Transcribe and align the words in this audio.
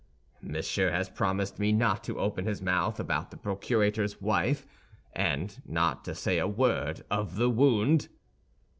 "Monsieur 0.41 0.89
has 0.89 1.09
promised 1.11 1.59
me 1.59 1.71
not 1.71 2.03
to 2.05 2.17
open 2.19 2.45
his 2.47 2.59
mouth 2.59 2.99
about 2.99 3.29
the 3.29 3.37
procurator's 3.37 4.19
wife, 4.19 4.65
and 5.13 5.61
not 5.63 6.03
to 6.05 6.15
say 6.15 6.39
a 6.39 6.47
word 6.47 7.05
of 7.11 7.35
the 7.35 7.51
wound?" 7.51 8.07